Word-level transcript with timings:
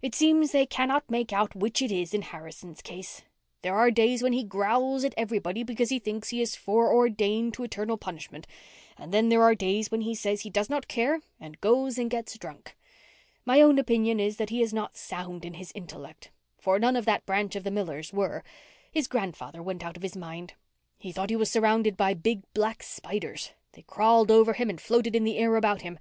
It 0.00 0.14
seems 0.14 0.52
they 0.52 0.66
cannot 0.66 1.10
make 1.10 1.32
out 1.32 1.56
which 1.56 1.82
it 1.82 1.90
is 1.90 2.14
in 2.14 2.22
Harrison's 2.22 2.80
case. 2.80 3.22
There 3.62 3.74
are 3.74 3.90
days 3.90 4.22
when 4.22 4.32
he 4.32 4.44
growls 4.44 5.02
at 5.04 5.14
everybody 5.16 5.64
because 5.64 5.88
he 5.90 5.98
thinks 5.98 6.28
he 6.28 6.40
is 6.40 6.54
fore 6.54 6.94
ordained 6.94 7.54
to 7.54 7.64
eternal 7.64 7.96
punishment. 7.98 8.46
And 8.96 9.12
then 9.12 9.30
there 9.30 9.42
are 9.42 9.56
days 9.56 9.90
when 9.90 10.02
he 10.02 10.14
says 10.14 10.42
he 10.42 10.48
does 10.50 10.70
not 10.70 10.86
care 10.86 11.18
and 11.40 11.60
goes 11.60 11.98
and 11.98 12.08
gets 12.08 12.38
drunk. 12.38 12.76
My 13.44 13.60
own 13.60 13.80
opinion 13.80 14.20
is 14.20 14.36
that 14.36 14.50
he 14.50 14.62
is 14.62 14.72
not 14.72 14.96
sound 14.96 15.44
in 15.44 15.54
his 15.54 15.72
intellect, 15.74 16.30
for 16.56 16.78
none 16.78 16.94
of 16.94 17.04
that 17.06 17.26
branch 17.26 17.56
of 17.56 17.64
the 17.64 17.72
Millers 17.72 18.12
were. 18.12 18.44
His 18.92 19.08
grandfather 19.08 19.60
went 19.60 19.84
out 19.84 19.96
of 19.96 20.04
his 20.04 20.14
mind. 20.16 20.54
He 21.00 21.10
thought 21.10 21.30
he 21.30 21.34
was 21.34 21.50
surrounded 21.50 21.96
by 21.96 22.14
big 22.14 22.42
black 22.54 22.84
spiders. 22.84 23.50
They 23.72 23.82
crawled 23.82 24.30
over 24.30 24.52
him 24.52 24.70
and 24.70 24.80
floated 24.80 25.16
in 25.16 25.24
the 25.24 25.36
air 25.36 25.56
about 25.56 25.82
him. 25.82 25.98